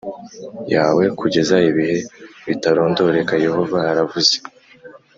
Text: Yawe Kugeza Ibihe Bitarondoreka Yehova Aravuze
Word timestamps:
Yawe 0.73 1.03
Kugeza 1.19 1.55
Ibihe 1.69 1.97
Bitarondoreka 2.47 3.33
Yehova 3.45 3.77
Aravuze 3.91 4.35